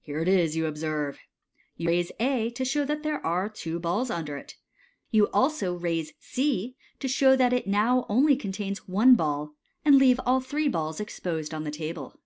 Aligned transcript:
Here 0.00 0.20
it 0.20 0.28
is, 0.28 0.54
you 0.54 0.66
observe." 0.66 1.18
Y'ou 1.76 1.88
raise 1.88 2.12
A 2.20 2.50
to 2.50 2.64
show 2.64 2.84
that 2.84 3.02
there 3.02 3.18
are 3.26 3.48
two 3.48 3.80
balls 3.80 4.08
under 4.08 4.36
it 4.36 4.54
You 5.10 5.26
also 5.32 5.74
raise 5.76 6.12
C 6.20 6.76
to 7.00 7.08
•how 7.08 7.36
that 7.36 7.52
it 7.52 7.66
now 7.66 8.06
only 8.08 8.36
contains 8.36 8.86
one 8.86 9.16
ball, 9.16 9.56
and 9.84 9.96
leave 9.98 10.20
all 10.24 10.38
three 10.40 10.68
balls 10.68 11.00
exposed 11.00 11.52
on 11.52 11.64
the 11.64 11.72
table. 11.72 12.20